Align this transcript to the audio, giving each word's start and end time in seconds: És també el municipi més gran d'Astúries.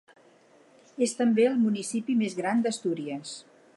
És 1.07 1.13
també 1.19 1.45
el 1.49 1.59
municipi 1.65 2.17
més 2.23 2.39
gran 2.41 2.65
d'Astúries. 2.65 3.37